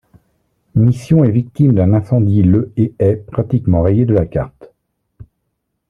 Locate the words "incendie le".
1.93-2.71